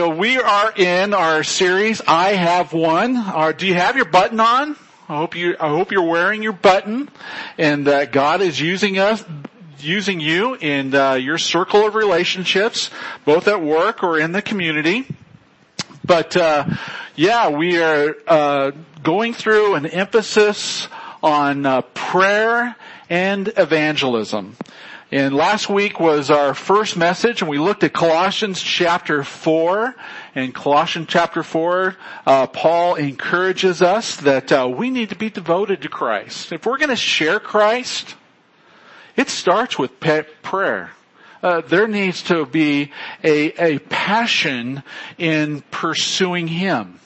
[0.00, 3.16] well, we are in our series, I Have One.
[3.16, 4.76] Uh, do you have your button on?
[5.08, 7.08] I hope you, I hope you're wearing your button
[7.56, 9.24] and that God is using us,
[9.78, 12.90] using you in uh, your circle of relationships,
[13.24, 15.06] both at work or in the community.
[16.04, 16.66] But uh,
[17.14, 18.72] yeah, we are uh,
[19.02, 20.88] going through an emphasis
[21.22, 22.76] on uh, prayer
[23.08, 24.56] and evangelism.
[25.16, 29.94] And last week was our first message and we looked at Colossians chapter 4.
[30.34, 31.96] In Colossians chapter 4,
[32.26, 36.52] uh, Paul encourages us that uh, we need to be devoted to Christ.
[36.52, 38.14] If we're going to share Christ,
[39.16, 40.90] it starts with prayer.
[41.42, 42.92] Uh, there needs to be
[43.24, 44.82] a, a passion
[45.16, 47.00] in pursuing Him.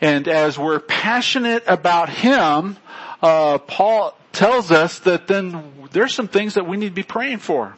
[0.00, 2.76] And as we're passionate about Him,
[3.22, 7.38] uh, Paul tells us that then there's some things that we need to be praying
[7.38, 7.74] for.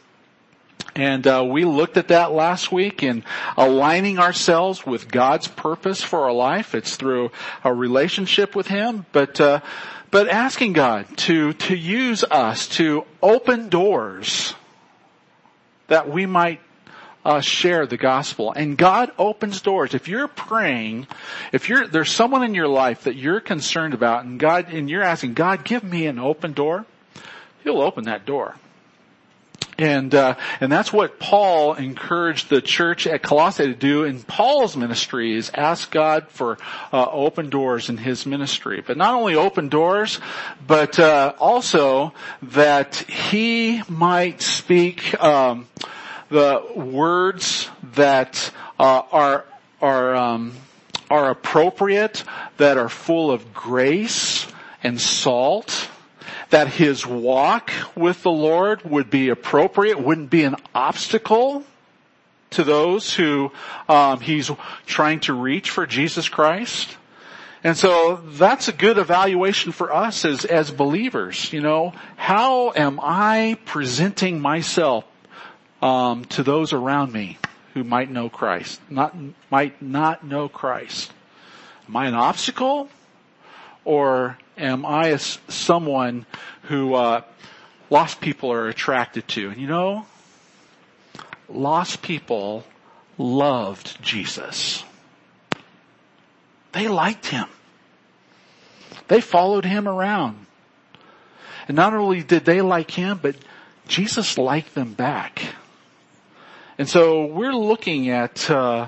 [0.95, 3.23] And uh, we looked at that last week in
[3.55, 6.75] aligning ourselves with God's purpose for our life.
[6.75, 7.31] It's through
[7.63, 9.61] a relationship with Him, but uh,
[10.11, 14.53] but asking God to to use us to open doors
[15.87, 16.59] that we might
[17.25, 18.51] uh, share the gospel.
[18.51, 19.93] And God opens doors.
[19.93, 21.07] If you're praying,
[21.51, 25.03] if you're there's someone in your life that you're concerned about, and God and you're
[25.03, 26.85] asking God, give me an open door
[27.63, 28.55] he'll open that door.
[29.77, 34.75] And uh, and that's what Paul encouraged the church at Colossae to do in Paul's
[34.75, 36.57] ministry is ask God for
[36.91, 38.83] uh, open doors in his ministry.
[38.85, 40.19] But not only open doors,
[40.67, 45.67] but uh, also that he might speak um,
[46.29, 49.45] the words that uh, are
[49.81, 50.53] are um,
[51.09, 52.23] are appropriate,
[52.57, 54.47] that are full of grace
[54.83, 55.89] and salt
[56.49, 61.63] that his walk with the Lord would be appropriate, wouldn't be an obstacle
[62.51, 63.51] to those who
[63.87, 64.49] um, he's
[64.85, 66.97] trying to reach for Jesus Christ.
[67.63, 71.51] And so that's a good evaluation for us as, as believers.
[71.53, 75.03] You know, how am I presenting myself
[75.81, 77.37] um, to those around me
[77.73, 79.15] who might know Christ, not
[79.49, 81.11] might not know Christ?
[81.87, 82.89] Am I an obstacle,
[83.85, 86.25] or am I someone
[86.63, 87.21] who uh,
[87.89, 89.49] lost people are attracted to?
[89.49, 90.05] And you know,
[91.47, 92.63] lost people
[93.17, 94.83] loved Jesus.
[96.71, 97.47] They liked him.
[99.07, 100.45] They followed him around.
[101.67, 103.35] And not only did they like him, but
[103.87, 105.41] Jesus liked them back.
[106.79, 108.87] And so we're looking at uh,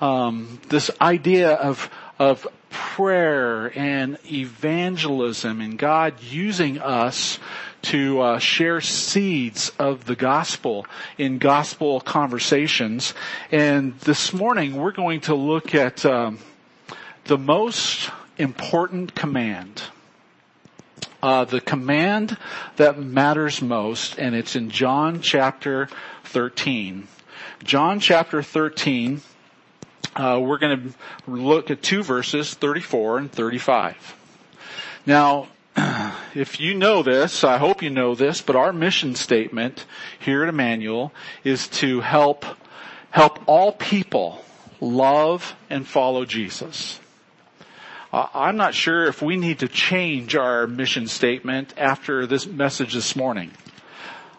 [0.00, 1.88] um, this idea of
[2.18, 7.38] of prayer and evangelism and God using us
[7.82, 10.84] to uh, share seeds of the gospel
[11.16, 13.14] in gospel conversations.
[13.52, 16.40] And this morning we're going to look at um,
[17.26, 19.82] the most important command.
[21.22, 22.36] Uh, the command
[22.76, 25.88] that matters most, and it's in John chapter
[26.24, 27.06] 13.
[27.62, 29.22] John chapter 13,
[30.16, 34.16] uh, we're going to look at two verses, 34 and 35.
[35.06, 35.46] Now,
[36.34, 39.86] if you know this, I hope you know this, but our mission statement
[40.18, 41.12] here at Emmanuel
[41.44, 42.44] is to help,
[43.10, 44.44] help all people
[44.80, 46.98] love and follow Jesus.
[48.12, 52.92] Uh, I'm not sure if we need to change our mission statement after this message
[52.92, 53.50] this morning.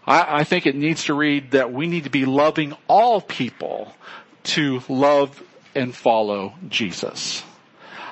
[0.06, 3.96] I, I think it needs to read that we need to be loving all people
[4.44, 5.42] to love
[5.74, 7.44] and follow Jesus.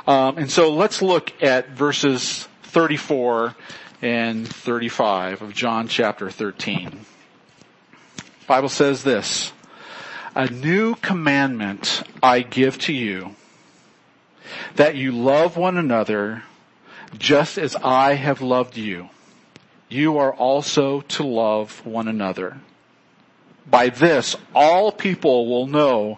[0.07, 3.55] Um, and so let's look at verses 34
[4.01, 6.89] and 35 of John chapter 13.
[6.89, 9.53] The Bible says this,
[10.33, 13.35] a new commandment I give to you,
[14.75, 16.43] that you love one another
[17.17, 19.09] just as I have loved you.
[19.89, 22.57] You are also to love one another.
[23.69, 26.17] By this, all people will know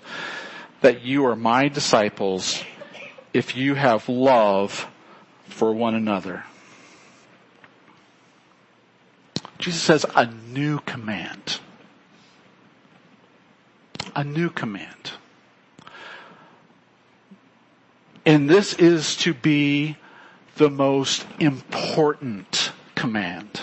[0.82, 2.64] that you are my disciples
[3.34, 4.88] if you have love
[5.48, 6.44] for one another.
[9.58, 11.60] Jesus says a new command.
[14.16, 15.14] A new command.
[18.26, 19.98] And this is to be
[20.56, 23.62] the most important command.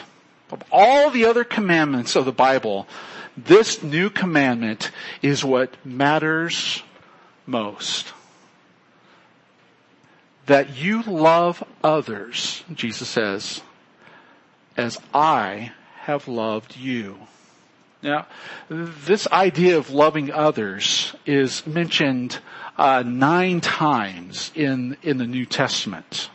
[0.51, 2.87] Of all the other commandments of the Bible,
[3.37, 4.91] this new commandment
[5.23, 6.83] is what matters
[7.47, 8.13] most.
[10.47, 13.63] That you love others, Jesus says,
[14.77, 17.19] as I have loved you.
[18.03, 18.27] Now,
[18.69, 22.39] this idea of loving others is mentioned
[22.79, 26.31] uh, nine times in in the New Testament.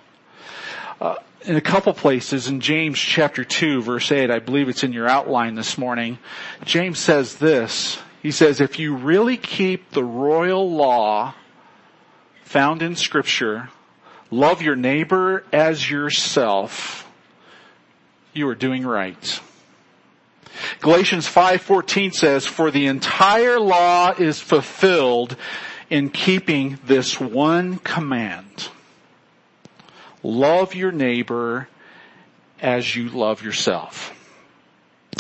[1.02, 4.94] Uh, in a couple places in James chapter 2 verse 8, I believe it's in
[4.94, 6.20] your outline this morning,
[6.66, 8.00] James says this.
[8.22, 11.36] He says, if you really keep the royal law
[12.44, 13.70] found in scripture,
[14.32, 17.08] love your neighbor as yourself,
[18.34, 19.40] you are doing right.
[20.82, 25.36] Galatians 5:14 says, "For the entire law is fulfilled
[25.90, 28.70] in keeping this one command.
[30.24, 31.68] Love your neighbor
[32.62, 34.12] as you love yourself."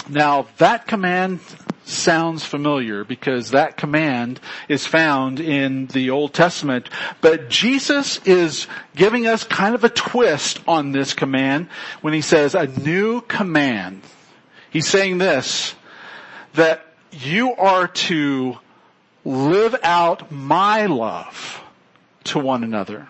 [0.09, 1.39] Now, that command
[1.85, 6.89] sounds familiar because that command is found in the Old Testament,
[7.21, 11.67] but Jesus is giving us kind of a twist on this command
[12.01, 14.01] when he says a new command.
[14.75, 15.73] He's saying this,
[16.55, 18.57] that you are to
[19.23, 21.63] live out my love
[22.25, 23.07] to one another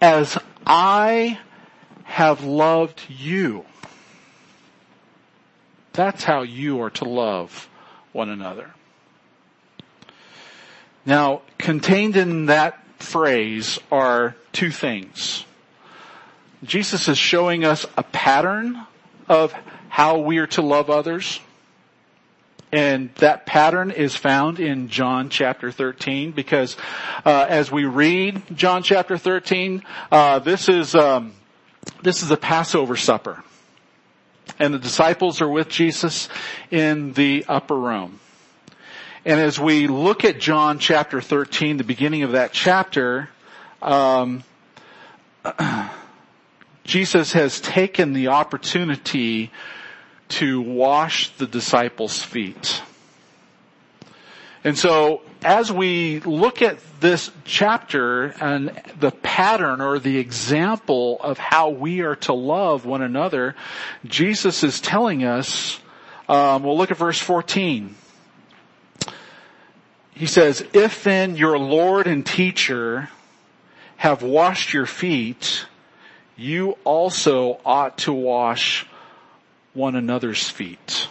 [0.00, 1.38] as I
[2.04, 3.66] have loved you.
[5.92, 7.68] That's how you are to love
[8.12, 8.72] one another.
[11.04, 15.44] Now, contained in that phrase are two things.
[16.62, 18.86] Jesus is showing us a pattern
[19.28, 19.52] of
[19.88, 21.40] how we are to love others.
[22.72, 26.76] And that pattern is found in John chapter 13 because
[27.24, 31.34] uh, as we read John chapter 13, uh, this is um,
[32.02, 33.44] this is a Passover supper,
[34.58, 36.28] and the disciples are with Jesus
[36.70, 38.18] in the upper room.
[39.24, 43.30] And as we look at John chapter 13, the beginning of that chapter,
[43.80, 44.42] um,
[46.84, 49.50] Jesus has taken the opportunity
[50.28, 52.82] to wash the disciples' feet.
[54.62, 61.36] And so as we look at this chapter and the pattern or the example of
[61.36, 63.54] how we are to love one another,
[64.06, 65.78] Jesus is telling us,
[66.28, 67.94] um, we'll look at verse 14.
[70.14, 73.10] He says, if then your Lord and teacher
[73.96, 75.66] have washed your feet,
[76.36, 78.86] you also ought to wash
[79.72, 81.08] one another's feet.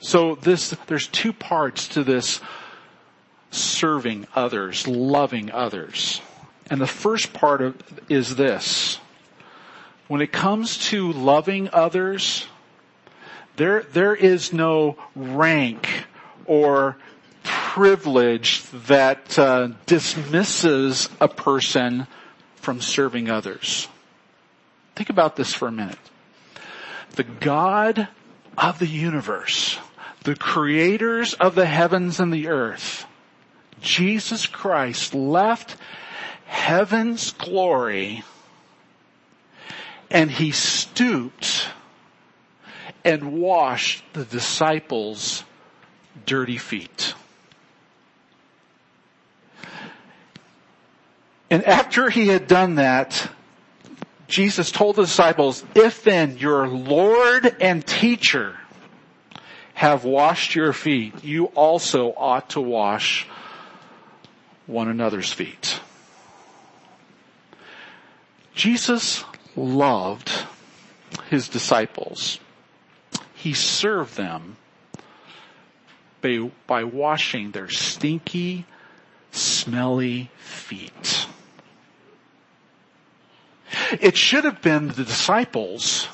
[0.00, 2.40] So this, there's two parts to this
[3.50, 6.20] serving others, loving others.
[6.70, 7.76] And the first part of,
[8.08, 8.98] is this.
[10.08, 12.46] When it comes to loving others,
[13.56, 15.88] there, there is no rank
[16.44, 16.96] or
[17.42, 22.06] privilege that uh, dismisses a person
[22.64, 23.86] from serving others.
[24.96, 25.98] Think about this for a minute.
[27.12, 28.08] The God
[28.56, 29.78] of the universe,
[30.22, 33.06] the creators of the heavens and the earth,
[33.80, 35.76] Jesus Christ left
[36.46, 38.24] heaven's glory
[40.10, 41.68] and he stooped
[43.04, 45.44] and washed the disciples'
[46.24, 47.14] dirty feet.
[51.54, 53.30] And after he had done that,
[54.26, 58.56] Jesus told the disciples, if then your Lord and teacher
[59.74, 63.28] have washed your feet, you also ought to wash
[64.66, 65.78] one another's feet.
[68.56, 69.22] Jesus
[69.54, 70.32] loved
[71.30, 72.40] his disciples.
[73.32, 74.56] He served them
[76.66, 78.66] by, washing their stinky,
[79.30, 81.28] smelly feet.
[84.02, 86.08] It should have been the disciples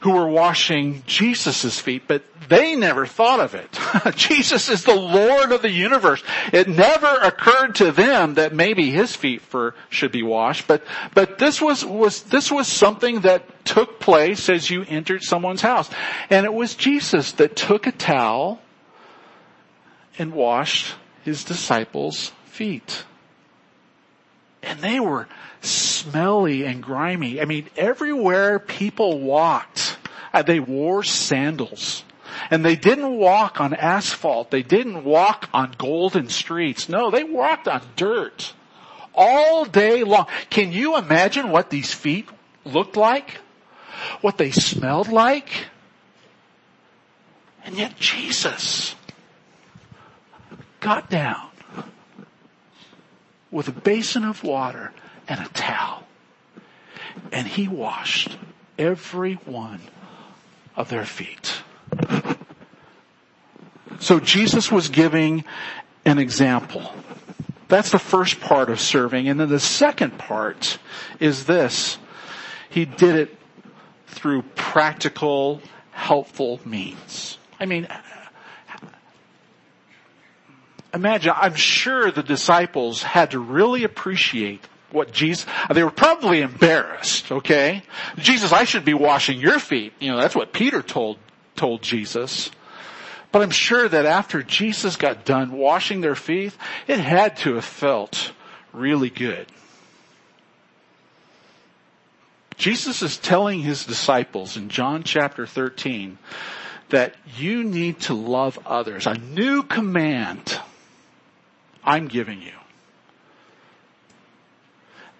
[0.00, 3.78] who were washing Jesus' feet, but they never thought of it.
[4.16, 6.22] Jesus is the Lord of the universe.
[6.52, 10.82] It never occurred to them that maybe his feet for, should be washed, but,
[11.14, 15.90] but this was, was, this was something that took place as you entered someone's house.
[16.30, 18.60] And it was Jesus that took a towel
[20.18, 20.94] and washed
[21.24, 23.04] his disciples' feet.
[24.62, 25.28] And they were
[25.60, 27.40] smelly and grimy.
[27.40, 29.98] I mean, everywhere people walked,
[30.32, 32.04] uh, they wore sandals.
[32.50, 34.50] And they didn't walk on asphalt.
[34.50, 36.88] They didn't walk on golden streets.
[36.88, 38.54] No, they walked on dirt.
[39.14, 40.26] All day long.
[40.48, 42.28] Can you imagine what these feet
[42.64, 43.38] looked like?
[44.20, 45.66] What they smelled like?
[47.64, 48.94] And yet Jesus
[50.80, 51.50] got down
[53.50, 54.92] with a basin of water
[55.30, 56.02] and a towel.
[57.32, 58.36] And he washed
[58.78, 59.80] every one
[60.76, 61.62] of their feet.
[64.00, 65.44] So Jesus was giving
[66.04, 66.92] an example.
[67.68, 69.28] That's the first part of serving.
[69.28, 70.78] And then the second part
[71.20, 71.96] is this.
[72.68, 73.38] He did it
[74.08, 77.38] through practical, helpful means.
[77.60, 77.86] I mean,
[80.92, 87.30] imagine, I'm sure the disciples had to really appreciate what Jesus, they were probably embarrassed,
[87.30, 87.82] okay?
[88.18, 89.92] Jesus, I should be washing your feet.
[90.00, 91.18] You know, that's what Peter told,
[91.56, 92.50] told Jesus.
[93.32, 96.52] But I'm sure that after Jesus got done washing their feet,
[96.88, 98.32] it had to have felt
[98.72, 99.46] really good.
[102.56, 106.18] Jesus is telling his disciples in John chapter 13
[106.90, 109.06] that you need to love others.
[109.06, 110.60] A new command
[111.82, 112.59] I'm giving you.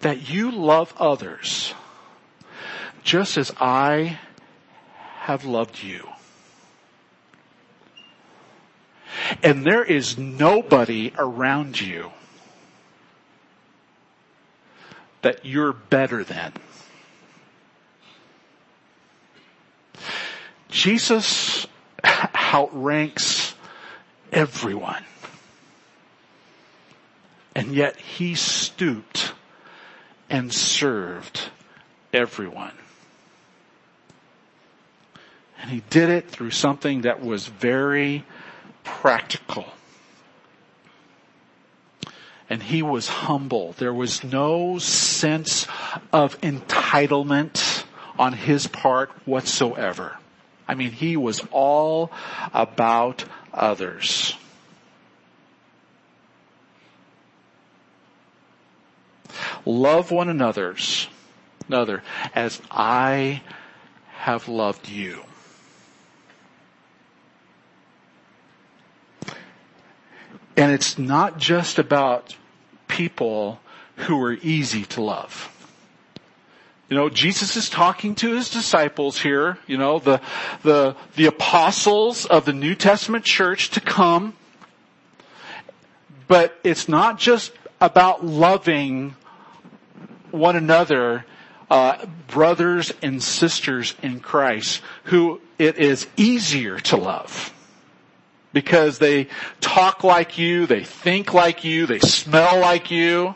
[0.00, 1.74] That you love others
[3.02, 4.18] just as I
[5.18, 6.08] have loved you.
[9.42, 12.10] And there is nobody around you
[15.22, 16.52] that you're better than.
[20.68, 21.66] Jesus
[22.04, 23.54] outranks
[24.32, 25.04] everyone.
[27.54, 29.19] And yet he stooped
[30.30, 31.50] and served
[32.12, 32.72] everyone.
[35.60, 38.24] And he did it through something that was very
[38.82, 39.66] practical.
[42.48, 43.74] And he was humble.
[43.78, 45.66] There was no sense
[46.12, 47.84] of entitlement
[48.18, 50.16] on his part whatsoever.
[50.66, 52.10] I mean, he was all
[52.54, 54.36] about others.
[59.64, 61.08] Love one another's
[61.68, 62.02] another
[62.34, 63.42] as I
[64.08, 65.22] have loved you.
[70.56, 72.36] And it's not just about
[72.88, 73.60] people
[73.96, 75.48] who are easy to love.
[76.88, 80.20] You know, Jesus is talking to his disciples here, you know, the,
[80.64, 84.34] the, the apostles of the New Testament church to come.
[86.26, 89.14] But it's not just about loving
[90.32, 91.24] one another,
[91.70, 97.52] uh, brothers and sisters in Christ, who it is easier to love
[98.52, 99.28] because they
[99.60, 103.34] talk like you, they think like you, they smell like you.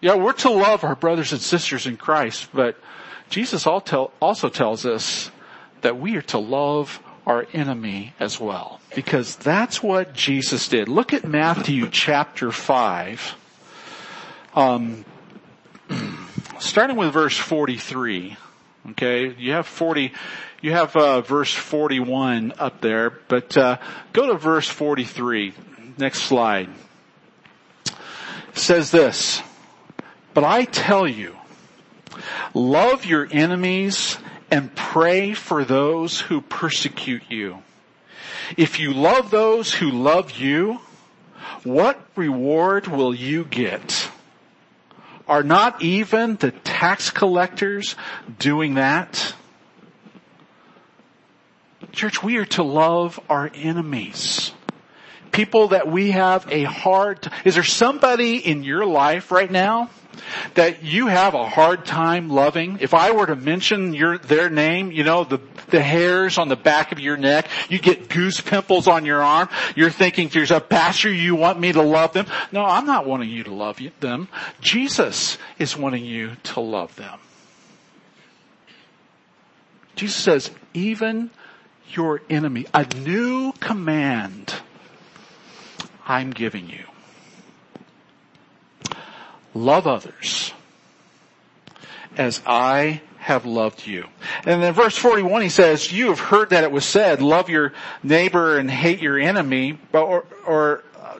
[0.00, 2.78] Yeah, we're to love our brothers and sisters in Christ, but
[3.28, 5.30] Jesus also tells us
[5.80, 8.80] that we are to love our enemy as well.
[8.94, 10.88] Because that's what Jesus did.
[10.88, 13.34] Look at Matthew chapter 5.
[14.56, 15.04] Um,
[16.60, 18.38] starting with verse 43.
[18.92, 20.14] Okay, you have 40,
[20.62, 23.76] you have uh, verse 41 up there, but uh,
[24.14, 25.52] go to verse 43.
[25.98, 26.70] Next slide.
[27.86, 27.94] It
[28.54, 29.42] says this,
[30.32, 31.36] but I tell you,
[32.54, 34.16] love your enemies
[34.50, 37.58] and pray for those who persecute you.
[38.56, 40.80] If you love those who love you,
[41.62, 44.08] what reward will you get?
[45.28, 47.96] Are not even the tax collectors
[48.38, 49.34] doing that?
[51.92, 54.52] Church, we are to love our enemies.
[55.32, 59.90] People that we have a hard, is there somebody in your life right now
[60.54, 62.78] that you have a hard time loving?
[62.80, 66.56] If I were to mention your, their name, you know, the, the hairs on the
[66.56, 70.68] back of your neck, you get goose pimples on your arm, you're thinking to yourself,
[70.68, 72.26] Pastor, you want me to love them?
[72.52, 74.28] No, I'm not wanting you to love them.
[74.60, 77.18] Jesus is wanting you to love them.
[79.96, 81.30] Jesus says, even
[81.90, 84.54] your enemy, a new command
[86.06, 86.84] I'm giving you.
[89.54, 90.52] Love others
[92.16, 94.06] as I have loved you.
[94.44, 97.72] And then verse 41 he says, you have heard that it was said, love your
[98.04, 101.18] neighbor and hate your enemy, or, or uh,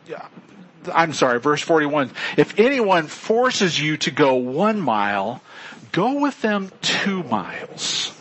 [0.94, 2.12] I'm sorry, verse 41.
[2.36, 5.42] If anyone forces you to go one mile,
[5.90, 8.14] go with them two miles.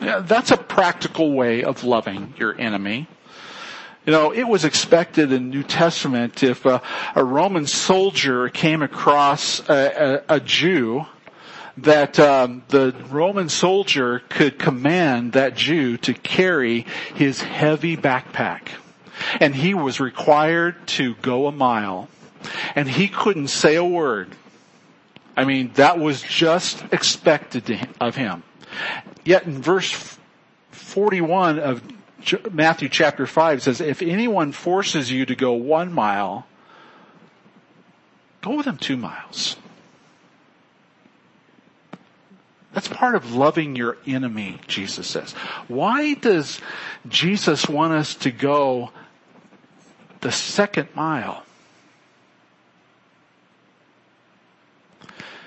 [0.00, 3.06] That's a practical way of loving your enemy.
[4.04, 6.82] You know, it was expected in New Testament if a,
[7.14, 11.06] a Roman soldier came across a, a, a Jew,
[11.82, 18.68] that um, the Roman soldier could command that Jew to carry his heavy backpack,
[19.40, 22.08] and he was required to go a mile,
[22.74, 24.28] and he couldn't say a word.
[25.36, 28.42] I mean, that was just expected him, of him.
[29.24, 30.18] Yet in verse
[30.72, 31.82] 41 of
[32.50, 36.46] Matthew chapter 5 says, if anyone forces you to go one mile,
[38.40, 39.56] go with them two miles.
[42.72, 45.32] That's part of loving your enemy, Jesus says.
[45.68, 46.60] Why does
[47.08, 48.90] Jesus want us to go
[50.20, 51.44] the second mile?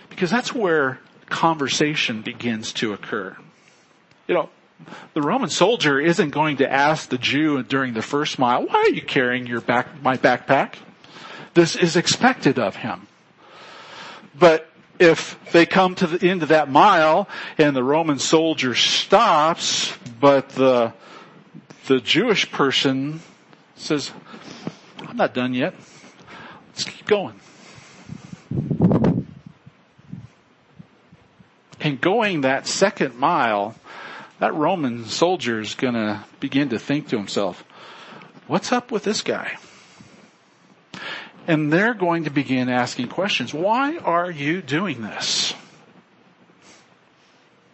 [0.09, 0.99] Because that's where
[1.29, 3.35] conversation begins to occur.
[4.27, 4.49] You know,
[5.13, 8.89] the Roman soldier isn't going to ask the Jew during the first mile, why are
[8.89, 10.75] you carrying your back, my backpack?
[11.53, 13.07] This is expected of him.
[14.37, 14.70] But
[15.01, 17.27] if they come to the end of that mile
[17.57, 20.93] and the Roman soldier stops, but the,
[21.87, 23.19] the Jewish person
[23.75, 24.11] says,
[24.99, 25.73] I'm not done yet.
[26.67, 27.39] Let's keep going.
[31.79, 33.73] And going that second mile,
[34.37, 37.63] that Roman soldier is going to begin to think to himself,
[38.45, 39.57] what's up with this guy?
[41.51, 43.53] And they're going to begin asking questions.
[43.53, 45.53] Why are you doing this?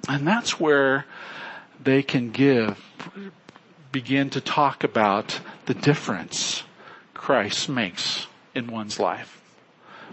[0.10, 1.06] And that's where
[1.84, 2.84] they can give,
[3.92, 6.64] begin to talk about the difference
[7.14, 9.40] Christ makes in one's life.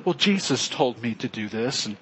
[0.04, 1.96] Well, Jesus told me to do this and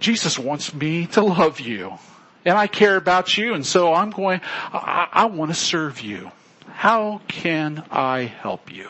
[0.00, 1.98] Jesus wants me to love you
[2.46, 4.40] and I care about you and so I'm going,
[4.72, 6.30] I, I want to serve you.
[6.66, 8.88] How can I help you?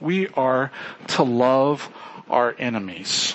[0.00, 0.70] We are
[1.08, 1.88] to love
[2.28, 3.34] our enemies.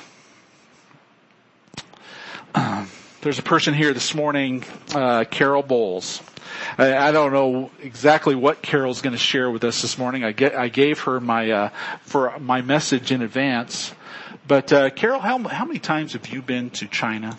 [2.54, 2.88] Um,
[3.22, 4.64] there's a person here this morning,
[4.94, 6.22] uh, Carol Bowles.
[6.78, 10.24] I, I, don't know exactly what Carol's going to share with us this morning.
[10.24, 11.70] I, get, I gave her my uh,
[12.02, 13.94] for my message in advance.
[14.48, 17.38] But uh, Carol, how, how many times have you been to China?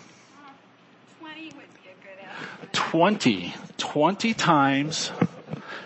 [1.19, 2.27] Twenty would be a good
[2.71, 2.73] estimate.
[2.73, 3.53] 20.
[3.77, 5.11] 20 times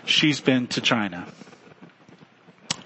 [0.06, 1.26] she's been to China.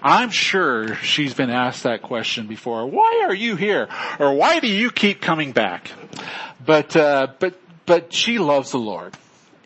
[0.05, 2.85] I'm sure she's been asked that question before.
[2.85, 3.87] Why are you here?
[4.19, 5.91] Or why do you keep coming back?
[6.63, 9.15] But, uh, but, but she loves the Lord.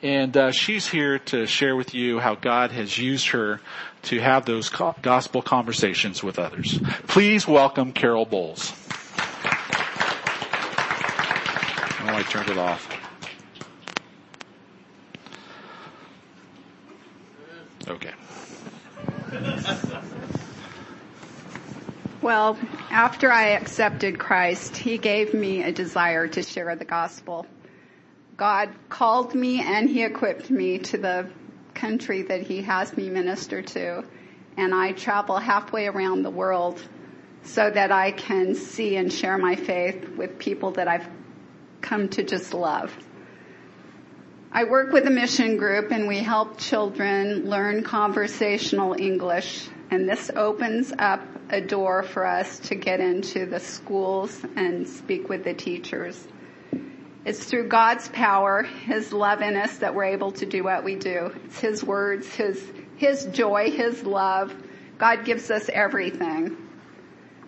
[0.04, 3.60] And, uh, she's here to share with you how God has used her
[4.04, 6.80] to have those gospel conversations with others.
[7.08, 8.74] Please welcome Carol Bowles.
[12.00, 12.88] Oh, I turned it off.
[17.88, 18.14] Okay.
[22.22, 22.58] Well,
[22.92, 27.46] after I accepted Christ, He gave me a desire to share the gospel.
[28.36, 31.30] God called me and He equipped me to the
[31.74, 34.04] country that He has me minister to.
[34.58, 36.82] And I travel halfway around the world
[37.44, 41.08] so that I can see and share my faith with people that I've
[41.82, 42.94] come to just love.
[44.52, 50.32] I work with a mission group and we help children learn conversational English and this
[50.36, 55.54] opens up a door for us to get into the schools and speak with the
[55.54, 56.28] teachers.
[57.26, 60.96] It's through God's power, His love in us that we're able to do what we
[60.96, 61.34] do.
[61.46, 64.56] It's His words, His, His joy, His love.
[64.98, 66.56] God gives us everything.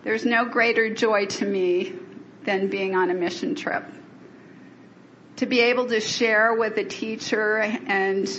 [0.04, 1.94] There's no greater joy to me
[2.44, 3.86] than being on a mission trip.
[5.40, 8.30] To be able to share with a teacher and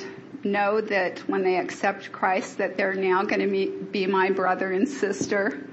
[0.44, 4.86] know that when they accept Christ that they're now going to be my brother and
[4.86, 5.66] sister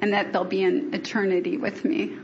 [0.00, 2.16] and that they'll be in eternity with me.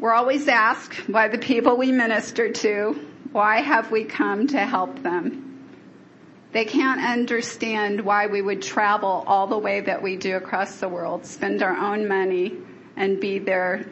[0.00, 2.94] We're always asked by the people we minister to,
[3.30, 5.68] why have we come to help them?
[6.50, 10.88] They can't understand why we would travel all the way that we do across the
[10.88, 12.56] world, spend our own money
[12.96, 13.86] and be there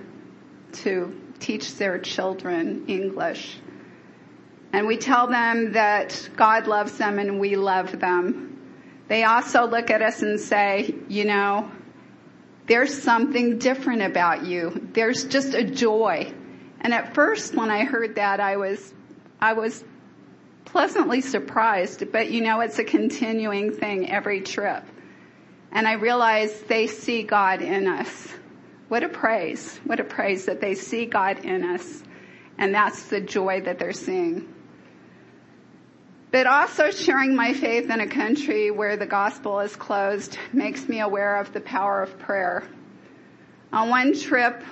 [0.72, 3.58] to teach their children English.
[4.72, 8.58] And we tell them that God loves them and we love them.
[9.08, 11.70] They also look at us and say, you know,
[12.66, 14.88] there's something different about you.
[14.94, 16.32] There's just a joy.
[16.80, 18.94] And at first when I heard that, I was,
[19.40, 19.84] I was
[20.64, 24.84] pleasantly surprised, but you know, it's a continuing thing every trip.
[25.70, 28.28] And I realized they see God in us.
[28.92, 29.80] What a praise.
[29.84, 32.02] What a praise that they see God in us.
[32.58, 34.52] And that's the joy that they're seeing
[36.30, 41.00] but also sharing my faith in a country where the gospel is closed makes me
[41.00, 42.64] aware of the power of prayer.
[43.72, 44.62] On one trip,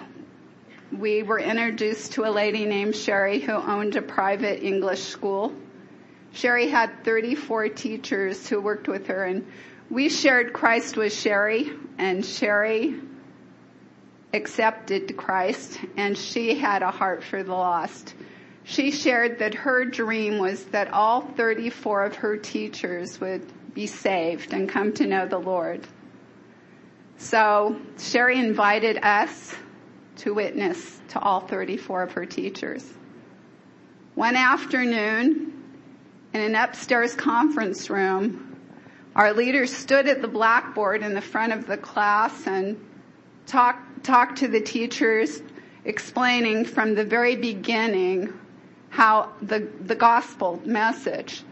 [0.90, 5.54] we were introduced to a lady named Sherry who owned a private English school.
[6.33, 9.46] Sherry had 34 teachers who worked with her and
[9.90, 13.00] we shared Christ with Sherry and Sherry
[14.32, 18.14] accepted Christ and she had a heart for the lost.
[18.62, 24.52] she shared that her dream was that all 34 of her teachers would be saved
[24.52, 25.86] and come to know the Lord.
[27.16, 29.54] So Sherry invited us
[30.18, 32.88] to witness to all 34 of her teachers.
[34.14, 35.52] One afternoon,
[36.32, 38.56] in an upstairs conference room,
[39.16, 42.78] our leaders stood at the blackboard in the front of the class and
[43.46, 45.42] talked, talked to the teachers,
[45.84, 48.32] explaining from the very beginning
[48.90, 51.42] how the, the gospel message.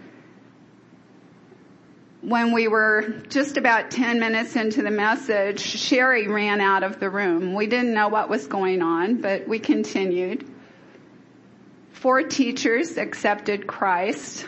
[2.21, 7.09] When we were just about 10 minutes into the message, Sherry ran out of the
[7.09, 7.55] room.
[7.55, 10.51] We didn't know what was going on, but we continued.
[11.93, 14.47] Four teachers accepted Christ.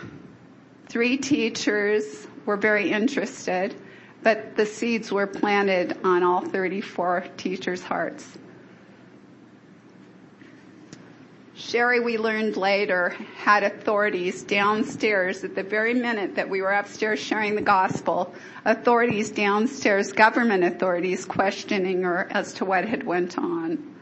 [0.89, 3.75] Three teachers were very interested,
[4.23, 8.39] but the seeds were planted on all 34 teachers' hearts.
[11.55, 17.19] Sherry, we learned later, had authorities downstairs at the very minute that we were upstairs
[17.19, 23.95] sharing the gospel, authorities downstairs, government authorities questioning her as to what had went on.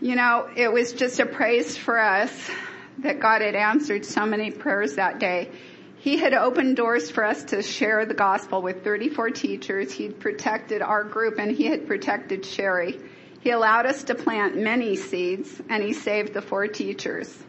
[0.00, 2.50] You know, it was just a praise for us
[2.98, 5.50] that God had answered so many prayers that day.
[6.00, 9.92] He had opened doors for us to share the gospel with 34 teachers.
[9.92, 12.98] He'd protected our group and he had protected Sherry.
[13.40, 17.44] He allowed us to plant many seeds and he saved the four teachers.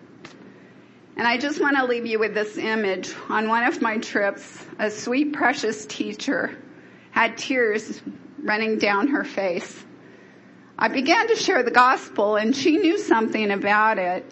[1.15, 3.13] And I just want to leave you with this image.
[3.29, 6.57] On one of my trips, a sweet, precious teacher
[7.11, 8.01] had tears
[8.43, 9.81] running down her face.
[10.77, 14.29] I began to share the gospel and she knew something about it.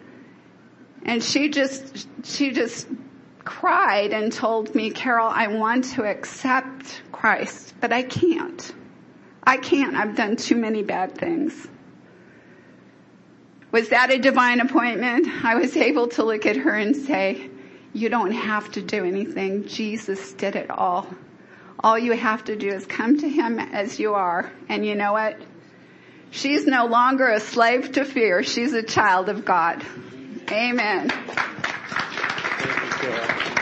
[1.05, 2.86] And she just, she just
[3.50, 8.72] cried and told me, Carol, I want to accept Christ, but I can't.
[9.44, 9.96] I can't.
[9.96, 11.68] I've done too many bad things.
[13.72, 15.28] Was that a divine appointment?
[15.44, 17.50] I was able to look at her and say,
[17.92, 19.68] you don't have to do anything.
[19.68, 21.08] Jesus did it all.
[21.80, 24.52] All you have to do is come to Him as you are.
[24.70, 25.42] And you know what?
[26.30, 28.44] She's no longer a slave to fear.
[28.44, 29.84] She's a child of God.
[30.52, 31.12] Amen.
[33.02, 33.59] Yeah.